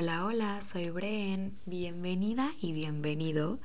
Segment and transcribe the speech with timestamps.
[0.00, 1.58] Hola, hola, soy Bren.
[1.66, 3.56] Bienvenida y bienvenido.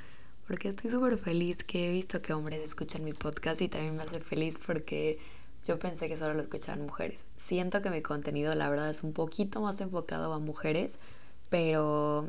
[0.48, 4.02] Porque estoy súper feliz que he visto que hombres escuchan mi podcast y también me
[4.02, 5.20] hace feliz porque
[5.68, 7.28] yo pensé que solo lo escuchaban mujeres.
[7.36, 10.98] Siento que mi contenido, la verdad, es un poquito más enfocado a mujeres,
[11.52, 12.28] pero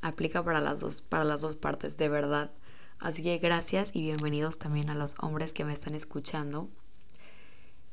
[0.00, 2.50] aplica para las dos, para las dos partes, de verdad.
[2.98, 6.70] Así que gracias y bienvenidos también a los hombres que me están escuchando.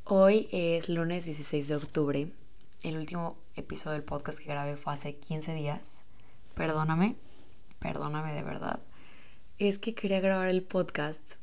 [0.05, 2.31] Hoy es lunes 16 de octubre
[2.83, 6.05] el último episodio del podcast que grabé fue hace 15 días.
[6.55, 7.15] Perdóname,
[7.79, 8.79] perdóname de verdad.
[9.57, 11.35] Es que quería grabar el podcast,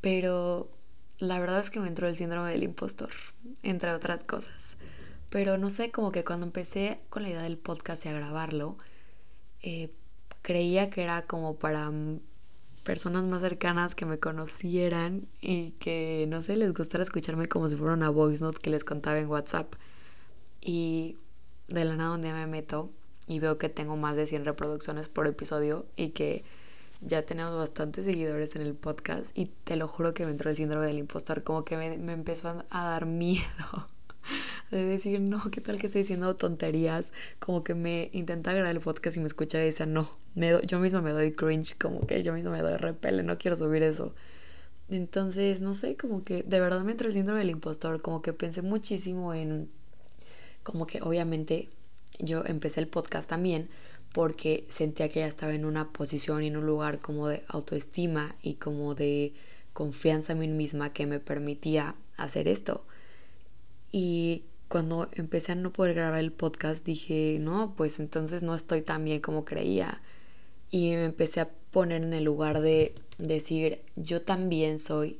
[0.00, 0.70] pero
[1.18, 3.10] la verdad es que me entró el síndrome del impostor,
[3.62, 4.76] entre otras cosas.
[5.30, 8.76] Pero no sé, como que cuando empecé con la idea del podcast y a grabarlo,
[9.62, 9.90] eh,
[10.42, 11.90] creía que era como para
[12.82, 17.76] personas más cercanas que me conocieran y que, no sé, les gustara escucharme como si
[17.76, 19.74] fuera una voice note que les contaba en WhatsApp.
[20.60, 21.16] Y
[21.68, 22.90] de la nada donde me meto
[23.28, 26.44] y veo que tengo más de 100 reproducciones por episodio y que
[27.00, 30.56] ya tenemos bastantes seguidores en el podcast y te lo juro que me entró el
[30.56, 33.86] síndrome del impostor, como que me, me empezó a dar miedo
[34.70, 37.12] de decir, no, ¿qué tal que estoy diciendo tonterías?
[37.38, 40.78] Como que me intenta grabar el podcast y me escucha y dice, no, me yo
[40.78, 44.14] misma me doy cringe, como que yo misma me doy repele, no quiero subir eso.
[44.88, 48.32] Entonces, no sé, como que de verdad me entró el síndrome del impostor, como que
[48.32, 49.70] pensé muchísimo en
[50.62, 51.68] como que obviamente
[52.18, 53.68] yo empecé el podcast también
[54.12, 58.36] porque sentía que ya estaba en una posición y en un lugar como de autoestima
[58.42, 59.32] y como de
[59.72, 62.84] confianza en mí misma que me permitía hacer esto.
[63.90, 68.82] Y cuando empecé a no poder grabar el podcast dije, no, pues entonces no estoy
[68.82, 70.02] tan bien como creía.
[70.70, 75.18] Y me empecé a poner en el lugar de decir, yo también soy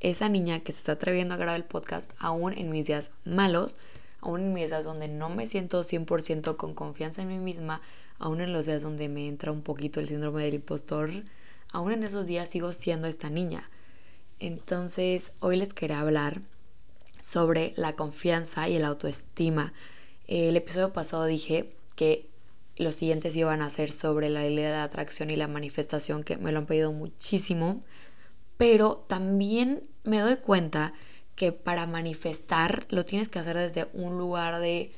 [0.00, 3.76] esa niña que se está atreviendo a grabar el podcast aún en mis días malos
[4.22, 7.80] aún en mis días donde no me siento 100% con confianza en mí misma,
[8.18, 11.10] aún en los días donde me entra un poquito el síndrome del impostor,
[11.72, 13.68] aún en esos días sigo siendo esta niña.
[14.38, 16.40] Entonces, hoy les quería hablar
[17.20, 19.72] sobre la confianza y el autoestima.
[20.26, 21.66] El episodio pasado dije
[21.96, 22.28] que
[22.76, 26.52] los siguientes iban a ser sobre la ley de atracción y la manifestación, que me
[26.52, 27.80] lo han pedido muchísimo,
[28.56, 30.92] pero también me doy cuenta
[31.36, 34.90] que para manifestar lo tienes que hacer desde un lugar de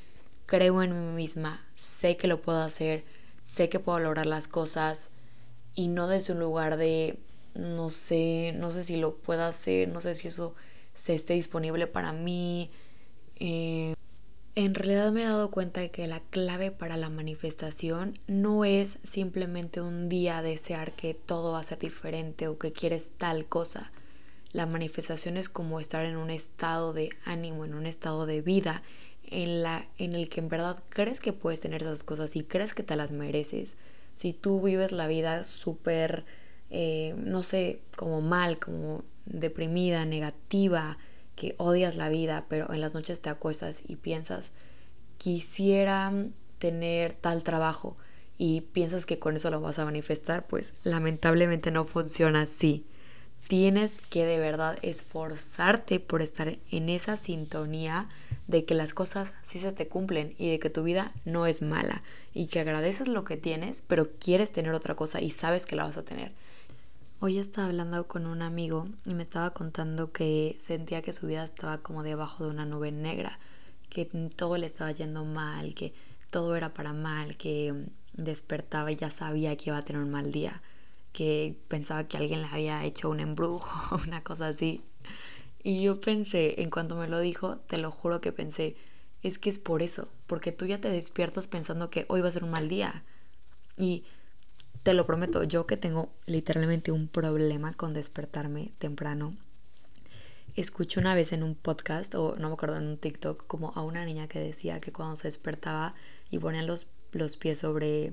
[0.45, 3.03] creo en mí misma, sé que lo puedo hacer,
[3.41, 5.09] sé que puedo lograr las cosas
[5.73, 7.19] y no desde un lugar de
[7.55, 10.53] no sé, no sé si lo puedo hacer, no sé si eso
[10.93, 12.69] se esté disponible para mí.
[13.37, 13.95] Eh,
[14.55, 18.99] en realidad me he dado cuenta de que la clave para la manifestación no es
[19.03, 23.91] simplemente un día desear que todo va a ser diferente o que quieres tal cosa
[24.55, 28.81] la manifestación es como estar en un estado de ánimo, en un estado de vida
[29.25, 32.73] en, la, en el que en verdad crees que puedes tener esas cosas y crees
[32.73, 33.75] que te las mereces.
[34.13, 36.23] Si tú vives la vida súper,
[36.69, 40.97] eh, no sé, como mal, como deprimida, negativa,
[41.35, 44.53] que odias la vida, pero en las noches te acuestas y piensas,
[45.17, 46.13] quisiera
[46.59, 47.97] tener tal trabajo
[48.37, 52.85] y piensas que con eso lo vas a manifestar, pues lamentablemente no funciona así.
[53.47, 58.05] Tienes que de verdad esforzarte por estar en esa sintonía
[58.47, 61.61] de que las cosas sí se te cumplen y de que tu vida no es
[61.61, 62.01] mala
[62.33, 65.83] y que agradeces lo que tienes, pero quieres tener otra cosa y sabes que la
[65.83, 66.31] vas a tener.
[67.19, 71.43] Hoy estaba hablando con un amigo y me estaba contando que sentía que su vida
[71.43, 73.37] estaba como debajo de una nube negra,
[73.89, 75.93] que todo le estaba yendo mal, que
[76.31, 77.73] todo era para mal, que
[78.13, 80.63] despertaba y ya sabía que iba a tener un mal día
[81.15, 84.83] que pensaba que alguien le había hecho un embrujo o una cosa así.
[85.63, 88.75] Y yo pensé, en cuanto me lo dijo, te lo juro que pensé,
[89.23, 92.31] es que es por eso, porque tú ya te despiertas pensando que hoy va a
[92.31, 93.05] ser un mal día.
[93.77, 94.03] Y
[94.83, 99.37] te lo prometo, yo que tengo literalmente un problema con despertarme temprano,
[100.55, 103.83] escuché una vez en un podcast, o no me acuerdo, en un TikTok, como a
[103.83, 105.93] una niña que decía que cuando se despertaba
[106.29, 108.11] y ponía los, los pies sobre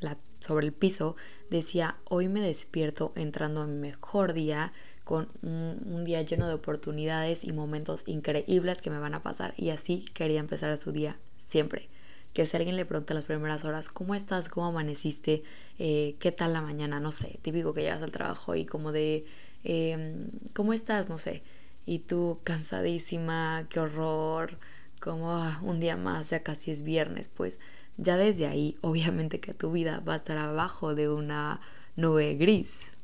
[0.00, 1.16] la sobre el piso,
[1.50, 4.72] decía, hoy me despierto entrando a mi mejor día,
[5.04, 9.54] con un, día lleno de oportunidades y momentos increíbles que me van a pasar.
[9.56, 11.88] Y así quería empezar su día siempre.
[12.34, 14.50] Que si alguien le pregunta las primeras horas, ¿cómo estás?
[14.50, 15.42] ¿Cómo amaneciste?
[15.78, 17.00] Eh, ¿Qué tal la mañana?
[17.00, 19.24] No sé, típico que llegas al trabajo y como de,
[19.64, 21.08] em, ¿cómo estás?
[21.08, 21.42] No sé.
[21.86, 24.58] Y tú cansadísima, qué horror,
[25.00, 27.60] como ah, un día más, ya casi es viernes, pues
[27.98, 31.60] ya desde ahí obviamente que tu vida va a estar abajo de una
[31.96, 32.96] nube gris.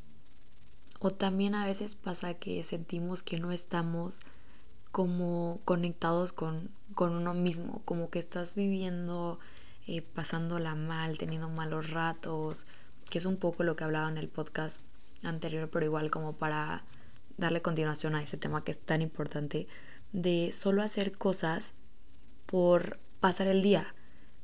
[1.00, 4.20] O también a veces pasa que sentimos que no estamos
[4.90, 9.38] como conectados con, con uno mismo, como que estás viviendo
[9.86, 12.64] eh, pasándola mal, teniendo malos ratos,
[13.10, 14.82] que es un poco lo que hablaba en el podcast
[15.22, 16.84] anterior, pero igual como para
[17.36, 19.66] darle continuación a ese tema que es tan importante,
[20.12, 21.74] de solo hacer cosas
[22.46, 23.86] por pasar el día.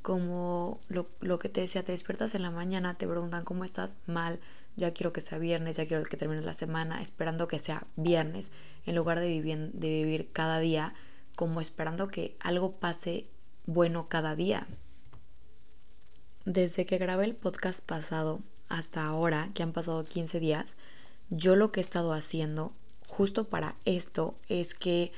[0.03, 3.99] Como lo, lo que te decía, te despiertas en la mañana, te preguntan cómo estás,
[4.07, 4.41] mal,
[4.77, 8.53] ya quiero que sea viernes, ya quiero que termine la semana, esperando que sea viernes,
[8.87, 10.93] en lugar de de vivir cada día
[11.41, 13.27] como esperando que algo pase
[13.67, 14.67] bueno cada día.
[16.45, 20.77] Desde que grabé el podcast pasado hasta ahora, que han pasado 15 días,
[21.31, 22.73] yo lo que he estado haciendo
[23.07, 25.13] justo para esto es que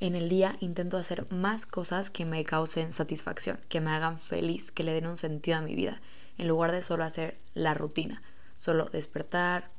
[0.00, 4.72] en el día intento hacer más cosas que me causen satisfacción, que me hagan feliz,
[4.72, 6.00] que le den un sentido a mi vida,
[6.38, 8.22] en lugar de solo hacer la rutina,
[8.56, 9.70] solo despertar,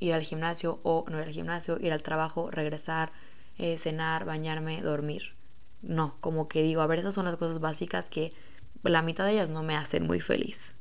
[0.00, 3.12] ir al gimnasio o no ir al gimnasio, ir al trabajo, regresar,
[3.58, 5.34] eh, cenar, bañarme, dormir.
[5.82, 8.32] No, como que digo, a ver, esas son las cosas básicas que
[8.82, 10.74] la mitad de ellas no me hacen muy feliz.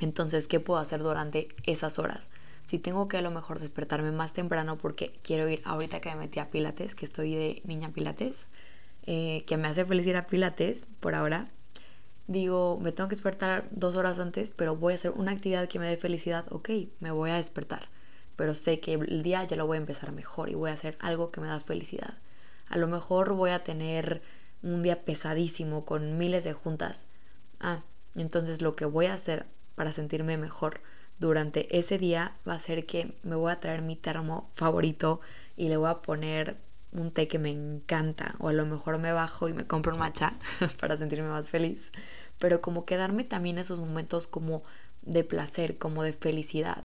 [0.00, 2.30] Entonces, ¿qué puedo hacer durante esas horas?
[2.64, 6.16] Si tengo que a lo mejor despertarme más temprano porque quiero ir ahorita que me
[6.16, 8.48] metí a Pilates, que estoy de niña Pilates,
[9.06, 11.46] eh, que me hace feliz ir a Pilates por ahora,
[12.26, 15.78] digo, me tengo que despertar dos horas antes, pero voy a hacer una actividad que
[15.78, 16.70] me dé felicidad, ok,
[17.00, 17.88] me voy a despertar,
[18.36, 20.96] pero sé que el día ya lo voy a empezar mejor y voy a hacer
[21.00, 22.14] algo que me da felicidad.
[22.68, 24.22] A lo mejor voy a tener
[24.62, 27.08] un día pesadísimo con miles de juntas.
[27.60, 27.82] Ah,
[28.14, 29.44] entonces lo que voy a hacer
[29.74, 30.80] para sentirme mejor
[31.18, 35.20] durante ese día va a ser que me voy a traer mi termo favorito
[35.56, 36.56] y le voy a poner
[36.92, 38.34] un té que me encanta.
[38.38, 40.34] O a lo mejor me bajo y me compro un matcha
[40.80, 41.92] para sentirme más feliz,
[42.38, 44.62] pero como quedarme también esos momentos como
[45.02, 46.82] de placer, como de felicidad.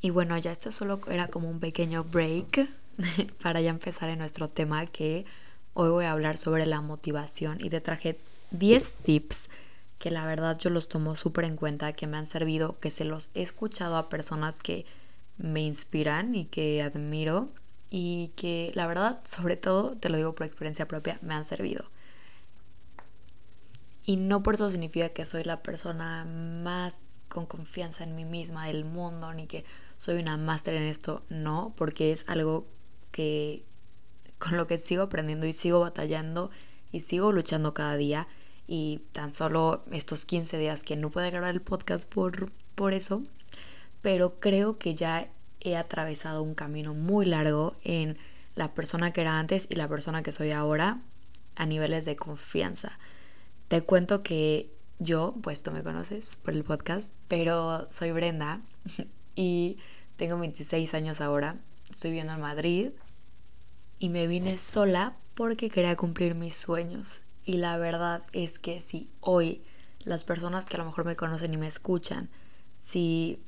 [0.00, 2.68] Y bueno, ya esto solo era como un pequeño break
[3.42, 5.24] para ya empezar en nuestro tema que
[5.74, 7.58] hoy voy a hablar sobre la motivación.
[7.60, 8.18] Y te traje
[8.52, 9.50] 10 tips
[9.98, 13.04] que la verdad yo los tomo súper en cuenta, que me han servido, que se
[13.04, 14.86] los he escuchado a personas que
[15.38, 17.48] me inspiran y que admiro
[17.90, 21.84] y que la verdad, sobre todo, te lo digo por experiencia propia, me han servido.
[24.04, 26.96] Y no por eso significa que soy la persona más
[27.28, 29.64] con confianza en mí misma del mundo, ni que
[29.96, 32.66] soy una máster en esto, no, porque es algo
[33.10, 33.64] que
[34.38, 36.50] con lo que sigo aprendiendo y sigo batallando
[36.92, 38.26] y sigo luchando cada día
[38.68, 43.22] y tan solo estos 15 días que no puedo grabar el podcast por, por eso,
[44.02, 45.26] pero creo que ya
[45.60, 48.18] he atravesado un camino muy largo en
[48.54, 51.00] la persona que era antes y la persona que soy ahora
[51.56, 52.98] a niveles de confianza.
[53.68, 58.60] Te cuento que yo, pues tú me conoces por el podcast, pero soy Brenda
[59.34, 59.78] y
[60.16, 61.56] tengo 26 años ahora,
[61.90, 62.90] estoy viviendo en Madrid
[63.98, 67.22] y me vine sola porque quería cumplir mis sueños.
[67.48, 69.62] Y la verdad es que si hoy
[70.04, 72.28] las personas que a lo mejor me conocen y me escuchan,
[72.78, 73.40] si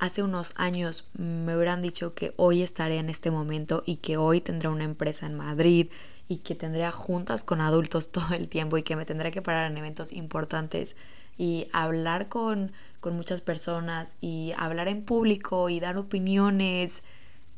[0.00, 4.40] hace unos años me hubieran dicho que hoy estaré en este momento y que hoy
[4.40, 5.90] tendré una empresa en Madrid
[6.28, 9.70] y que tendría juntas con adultos todo el tiempo y que me tendré que parar
[9.70, 10.96] en eventos importantes
[11.36, 17.04] y hablar con, con muchas personas y hablar en público y dar opiniones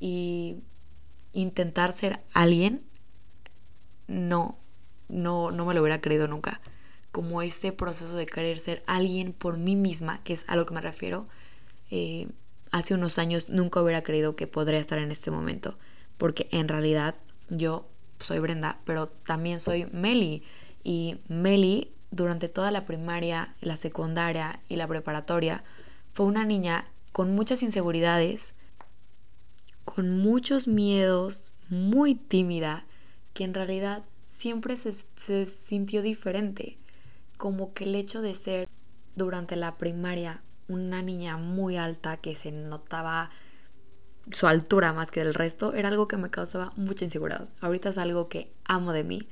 [0.01, 0.57] y
[1.33, 2.83] intentar ser alguien,
[4.09, 4.60] no,
[5.11, 6.61] no, no me lo hubiera creído nunca.
[7.13, 10.75] Como ese proceso de querer ser alguien por mí misma, que es a lo que
[10.75, 11.27] me refiero,
[11.91, 12.29] eh,
[12.71, 15.77] hace unos años nunca hubiera creído que podría estar en este momento.
[16.19, 17.15] Porque en realidad
[17.49, 20.43] yo soy Brenda, pero también soy Meli.
[20.85, 25.65] Y Meli, durante toda la primaria, la secundaria y la preparatoria,
[26.13, 28.55] fue una niña con muchas inseguridades,
[29.85, 32.85] con muchos miedos, muy tímida,
[33.35, 36.79] que en realidad siempre se, se sintió diferente.
[37.37, 38.69] Como que el hecho de ser
[39.17, 43.29] durante la primaria una niña muy alta que se notaba
[44.31, 47.49] su altura más que del resto, era algo que me causaba mucha inseguridad.
[47.61, 49.27] Ahorita es algo que amo de mí.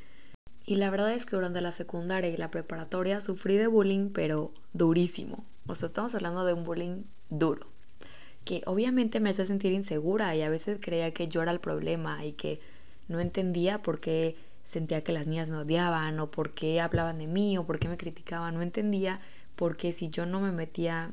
[0.66, 4.52] Y la verdad es que durante la secundaria y la preparatoria sufrí de bullying, pero
[4.72, 5.44] durísimo.
[5.68, 7.68] O sea, estamos hablando de un bullying duro.
[8.44, 12.24] Que obviamente me hacía sentir insegura y a veces creía que yo era el problema
[12.24, 12.60] y que
[13.06, 14.34] no entendía por qué
[14.68, 17.88] sentía que las niñas me odiaban o por qué hablaban de mí o por qué
[17.88, 18.54] me criticaban.
[18.54, 19.18] No entendía
[19.56, 21.12] por qué si yo no me metía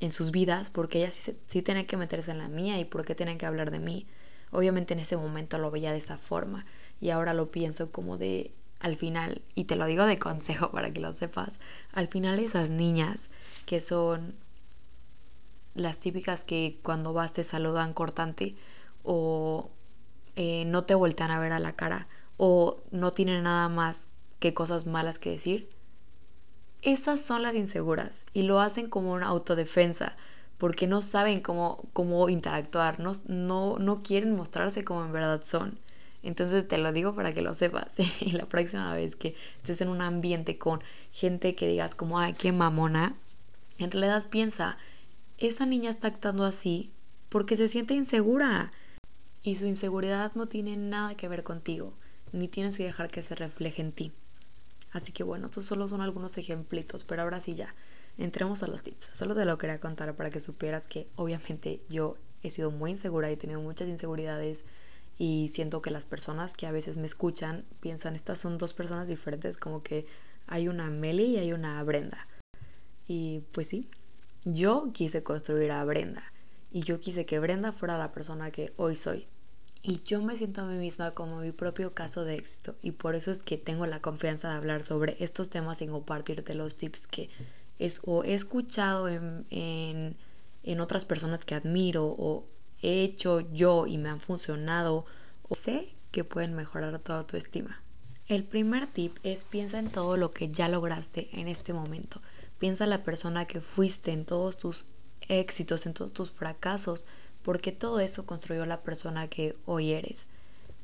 [0.00, 3.06] en sus vidas, porque ellas sí, sí tienen que meterse en la mía y por
[3.06, 4.06] qué tienen que hablar de mí.
[4.50, 6.66] Obviamente en ese momento lo veía de esa forma
[7.00, 10.92] y ahora lo pienso como de al final, y te lo digo de consejo para
[10.92, 11.60] que lo sepas,
[11.92, 13.30] al final esas niñas
[13.66, 14.34] que son
[15.74, 18.54] las típicas que cuando vas te saludan cortante
[19.04, 19.70] o
[20.36, 22.08] eh, no te voltean a ver a la cara
[22.42, 25.68] o no tienen nada más que cosas malas que decir,
[26.80, 30.16] Esas son las inseguras y lo hacen como una autodefensa
[30.56, 35.78] porque no saben cómo, cómo interactuar, no, no, no quieren mostrarse como en verdad son.
[36.22, 37.98] Entonces te lo digo para que lo sepas.
[38.20, 40.80] y la próxima vez que estés en un ambiente con
[41.12, 43.16] gente que digas como, ay, qué mamona,
[43.76, 44.78] en realidad piensa,
[45.36, 46.90] esa niña está actuando así
[47.28, 48.72] porque se siente insegura.
[49.42, 51.92] Y su inseguridad no tiene nada que ver contigo,
[52.32, 54.12] ni tienes que dejar que se refleje en ti.
[54.92, 57.74] Así que bueno, estos solo son algunos ejemplitos, pero ahora sí ya,
[58.18, 59.10] entremos a los tips.
[59.14, 63.30] Solo te lo quería contar para que supieras que obviamente yo he sido muy insegura
[63.30, 64.64] y he tenido muchas inseguridades
[65.18, 69.06] y siento que las personas que a veces me escuchan piensan, estas son dos personas
[69.06, 70.06] diferentes, como que
[70.46, 72.26] hay una Meli y hay una Brenda.
[73.06, 73.88] Y pues sí,
[74.44, 76.22] yo quise construir a Brenda
[76.70, 79.26] y yo quise que Brenda fuera la persona que hoy soy.
[79.82, 83.14] Y yo me siento a mí misma como mi propio caso de éxito y por
[83.14, 87.06] eso es que tengo la confianza de hablar sobre estos temas y compartirte los tips
[87.06, 87.30] que
[87.78, 90.16] es, o he escuchado en, en,
[90.64, 92.46] en otras personas que admiro o
[92.82, 95.06] he hecho yo y me han funcionado
[95.48, 97.82] o sé que pueden mejorar toda tu estima.
[98.28, 102.20] El primer tip es piensa en todo lo que ya lograste en este momento.
[102.58, 104.84] Piensa en la persona que fuiste, en todos tus
[105.28, 107.06] éxitos, en todos tus fracasos,
[107.42, 110.26] porque todo eso construyó la persona que hoy eres.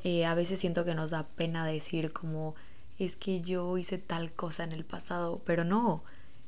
[0.05, 2.55] Eh, a veces siento que nos da pena decir como
[2.99, 6.03] es que yo hice tal cosa en el pasado, pero no,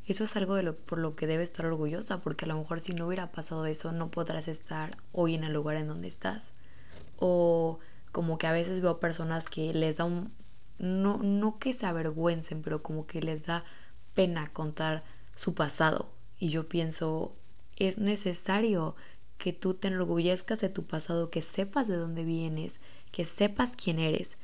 [0.06, 2.80] eso es algo de lo, por lo que debes estar orgullosa, porque a lo mejor
[2.80, 6.54] si no hubiera pasado eso no podrás estar hoy en el lugar en donde estás.
[7.18, 7.78] O
[8.12, 10.32] como que a veces veo personas que les da un,
[10.78, 13.62] no, no que se avergüencen, pero como que les da
[14.14, 16.10] pena contar su pasado.
[16.38, 17.34] Y yo pienso,
[17.76, 18.96] es necesario
[19.38, 22.80] que tú te enorgullezcas de tu pasado, que sepas de dónde vienes,
[23.12, 24.36] que sepas quién eres.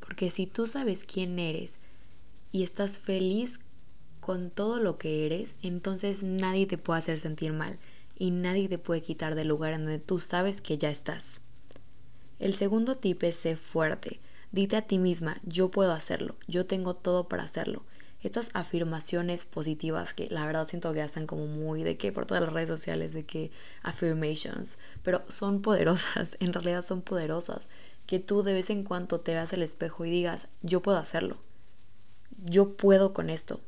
[0.00, 1.80] Porque si tú sabes quién eres
[2.52, 3.60] y estás feliz
[4.20, 7.78] con todo lo que eres, entonces nadie te puede hacer sentir mal
[8.16, 11.40] y nadie te puede quitar del lugar en donde tú sabes que ya estás.
[12.38, 14.20] El segundo tip es ser fuerte.
[14.52, 17.82] Dite a ti misma, yo puedo hacerlo, yo tengo todo para hacerlo
[18.22, 22.42] estas afirmaciones positivas que la verdad siento que están como muy de que por todas
[22.42, 23.50] las redes sociales de que
[23.82, 27.68] affirmations, pero son poderosas, en realidad son poderosas,
[28.06, 31.38] que tú de vez en cuando te veas el espejo y digas, yo puedo hacerlo,
[32.44, 33.60] yo puedo con esto.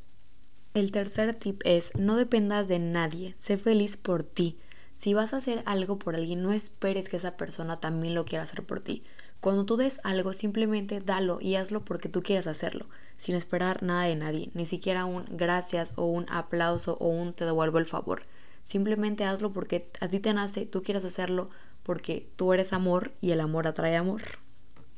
[0.74, 4.58] El tercer tip es, no dependas de nadie, sé feliz por ti.
[4.96, 8.44] Si vas a hacer algo por alguien, no esperes que esa persona también lo quiera
[8.44, 9.04] hacer por ti.
[9.44, 12.86] Cuando tú des algo, simplemente dalo y hazlo porque tú quieras hacerlo,
[13.18, 17.44] sin esperar nada de nadie, ni siquiera un gracias o un aplauso o un te
[17.44, 18.22] devuelvo el favor.
[18.62, 21.50] Simplemente hazlo porque a ti te nace, tú quieras hacerlo
[21.82, 24.22] porque tú eres amor y el amor atrae amor.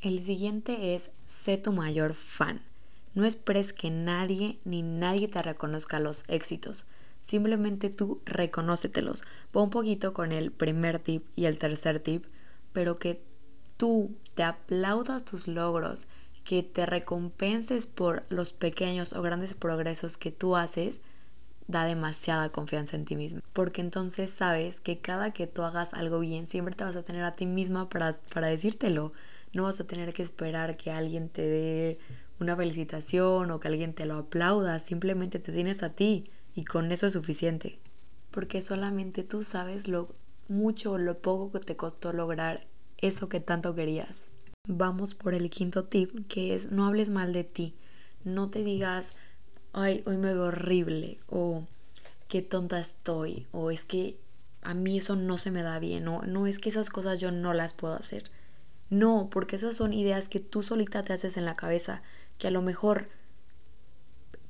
[0.01, 2.63] El siguiente es sé tu mayor fan.
[3.15, 6.87] No esperes que nadie ni nadie te reconozca los éxitos.
[7.21, 9.25] Simplemente tú reconócetelos.
[9.57, 12.27] Va un poquito con el primer tip y el tercer tip,
[12.73, 13.27] pero que
[13.77, 16.07] tú te aplaudas tus logros,
[16.45, 21.03] que te recompenses por los pequeños o grandes progresos que tú haces,
[21.67, 23.41] da demasiada confianza en ti mismo.
[23.53, 27.25] Porque entonces sabes que cada que tú hagas algo bien, siempre te vas a tener
[27.25, 29.13] a ti misma para, para decírtelo.
[29.53, 31.99] No vas a tener que esperar que alguien te dé
[32.39, 34.79] una felicitación o que alguien te lo aplauda.
[34.79, 37.81] Simplemente te tienes a ti y con eso es suficiente.
[38.31, 40.09] Porque solamente tú sabes lo
[40.49, 42.67] mucho o lo poco que te costó lograr
[42.99, 44.29] eso que tanto querías.
[44.69, 47.75] Vamos por el quinto tip, que es no hables mal de ti.
[48.25, 49.15] No te digas,
[49.73, 51.65] ay, hoy me veo horrible, o
[52.29, 54.19] qué tonta estoy, o es que
[54.63, 57.31] a mí eso no se me da bien, o no es que esas cosas yo
[57.31, 58.31] no las puedo hacer.
[58.91, 62.03] No, porque esas son ideas que tú solita te haces en la cabeza,
[62.39, 63.09] que a lo mejor,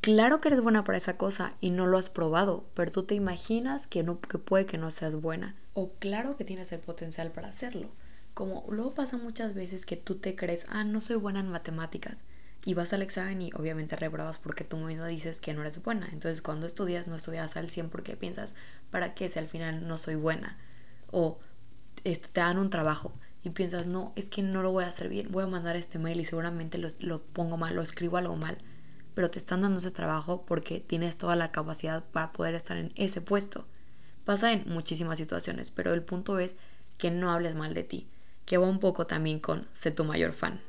[0.01, 3.15] claro que eres buena para esa cosa y no lo has probado, pero tú te
[3.15, 7.31] imaginas que, no, que puede que no seas buena, o claro que tienes el potencial
[7.33, 7.91] para hacerlo
[8.37, 12.27] como luego pasa muchas veces que tú te crees, ah, no soy buena en matemáticas.
[12.67, 16.07] Y vas al examen y obviamente reprobas porque tú mismo dices que no eres buena.
[16.13, 18.55] Entonces cuando estudias no estudias al 100 porque piensas,
[18.91, 20.59] ¿para qué si al final no soy buena?
[21.11, 21.39] O
[22.05, 25.09] este, te dan un trabajo y piensas, no, es que no lo voy a hacer
[25.09, 28.37] bien, voy a mandar este mail y seguramente lo, lo pongo mal, lo escribo algo
[28.37, 28.59] mal.
[29.15, 32.93] Pero te están dando ese trabajo porque tienes toda la capacidad para poder estar en
[32.97, 33.67] ese puesto.
[34.27, 36.59] Pasa en muchísimas situaciones, pero el punto es
[36.99, 38.11] que no hables mal de ti
[38.47, 40.63] que va un poco también con sé tu mayor fan.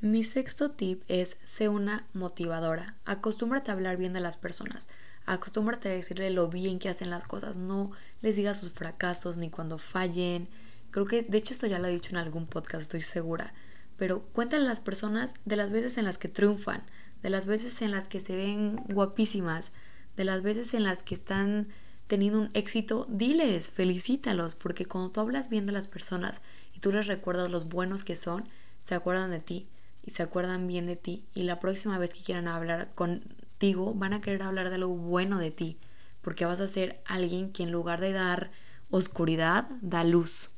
[0.00, 2.94] Mi sexto tip es sé una motivadora.
[3.04, 4.88] Acostúmbrate a hablar bien de las personas.
[5.26, 7.56] Acostúmbrate a decirle lo bien que hacen las cosas.
[7.56, 7.90] No
[8.20, 10.48] les digas sus fracasos ni cuando fallen.
[10.90, 13.54] Creo que, de hecho, esto ya lo he dicho en algún podcast, estoy segura.
[13.96, 16.82] Pero cuéntale a las personas de las veces en las que triunfan,
[17.22, 19.72] de las veces en las que se ven guapísimas,
[20.16, 21.68] de las veces en las que están
[22.06, 26.42] teniendo un éxito, diles, felicítalos, porque cuando tú hablas bien de las personas
[26.74, 28.44] y tú les recuerdas los buenos que son,
[28.80, 29.66] se acuerdan de ti
[30.02, 34.12] y se acuerdan bien de ti y la próxima vez que quieran hablar contigo van
[34.12, 35.78] a querer hablar de lo bueno de ti,
[36.20, 38.50] porque vas a ser alguien que en lugar de dar
[38.90, 40.50] oscuridad, da luz.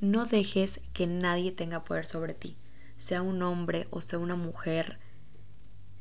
[0.00, 2.56] No dejes que nadie tenga poder sobre ti,
[2.96, 4.98] sea un hombre o sea una mujer,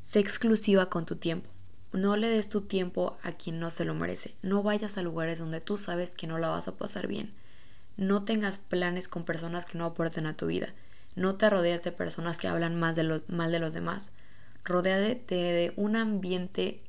[0.01, 1.52] sé exclusiva con tu tiempo.
[1.93, 4.33] No le des tu tiempo a quien no se lo merece.
[4.41, 7.31] No vayas a lugares donde tú sabes que no la vas a pasar bien.
[7.97, 10.73] No tengas planes con personas que no aporten a tu vida.
[11.15, 14.11] No te rodees de personas que hablan más de los, mal de los demás.
[14.63, 16.81] Rodéate de un ambiente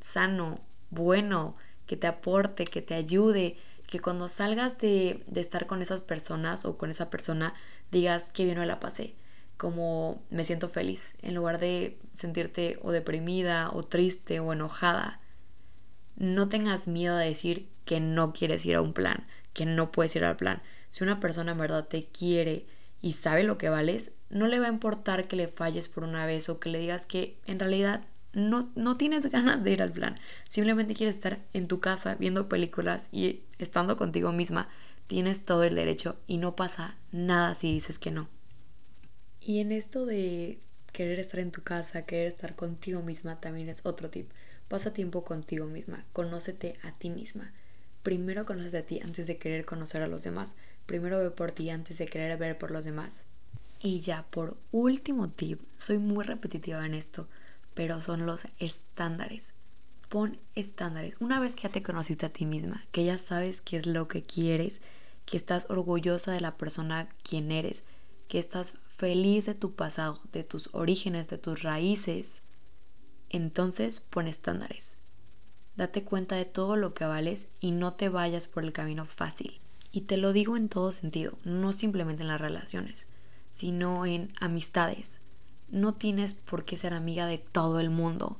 [0.00, 0.60] sano,
[0.90, 6.00] bueno, que te aporte, que te ayude, que cuando salgas de, de estar con esas
[6.00, 7.54] personas o con esa persona
[7.92, 9.14] digas que bien me la pasé
[9.58, 15.18] como me siento feliz, en lugar de sentirte o deprimida o triste o enojada.
[16.16, 20.14] No tengas miedo de decir que no quieres ir a un plan, que no puedes
[20.16, 20.62] ir al plan.
[20.88, 22.66] Si una persona en verdad te quiere
[23.02, 26.24] y sabe lo que vales, no le va a importar que le falles por una
[26.24, 29.92] vez o que le digas que en realidad no, no tienes ganas de ir al
[29.92, 30.20] plan.
[30.48, 34.68] Simplemente quieres estar en tu casa viendo películas y estando contigo misma.
[35.08, 38.28] Tienes todo el derecho y no pasa nada si dices que no.
[39.40, 40.58] Y en esto de
[40.92, 44.30] querer estar en tu casa, querer estar contigo misma, también es otro tip.
[44.68, 47.52] Pasa tiempo contigo misma, conócete a ti misma.
[48.02, 50.56] Primero conócete a ti antes de querer conocer a los demás.
[50.86, 53.24] Primero ve por ti antes de querer ver por los demás.
[53.80, 57.28] Y ya por último tip, soy muy repetitiva en esto,
[57.74, 59.54] pero son los estándares.
[60.08, 61.14] Pon estándares.
[61.20, 64.08] Una vez que ya te conociste a ti misma, que ya sabes qué es lo
[64.08, 64.80] que quieres,
[65.26, 67.84] que estás orgullosa de la persona quien eres,
[68.28, 72.42] que estás feliz de tu pasado, de tus orígenes, de tus raíces,
[73.30, 74.98] entonces pon estándares.
[75.76, 79.60] Date cuenta de todo lo que vales y no te vayas por el camino fácil.
[79.90, 83.06] Y te lo digo en todo sentido, no simplemente en las relaciones,
[83.48, 85.20] sino en amistades.
[85.70, 88.38] No tienes por qué ser amiga de todo el mundo.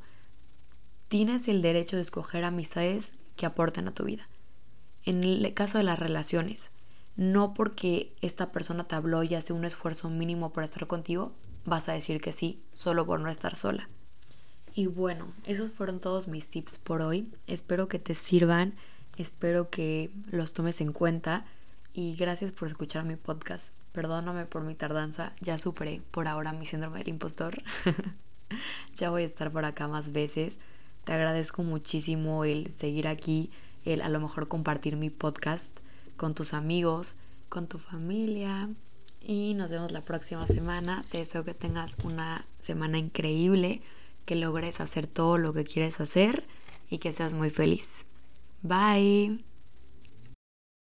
[1.08, 4.28] Tienes el derecho de escoger amistades que aporten a tu vida.
[5.04, 6.72] En el caso de las relaciones,
[7.18, 11.32] no porque esta persona te habló y hace un esfuerzo mínimo por estar contigo,
[11.64, 13.88] vas a decir que sí, solo por no estar sola.
[14.72, 17.28] Y bueno, esos fueron todos mis tips por hoy.
[17.48, 18.72] Espero que te sirvan,
[19.16, 21.44] espero que los tomes en cuenta
[21.92, 23.74] y gracias por escuchar mi podcast.
[23.90, 27.60] Perdóname por mi tardanza, ya superé por ahora mi síndrome del impostor.
[28.94, 30.60] ya voy a estar por acá más veces.
[31.02, 33.50] Te agradezco muchísimo el seguir aquí,
[33.84, 35.80] el a lo mejor compartir mi podcast
[36.18, 37.14] con tus amigos,
[37.48, 38.68] con tu familia.
[39.22, 41.04] Y nos vemos la próxima semana.
[41.10, 43.80] Te deseo que tengas una semana increíble,
[44.26, 46.46] que logres hacer todo lo que quieres hacer
[46.90, 48.04] y que seas muy feliz.
[48.62, 49.47] Bye.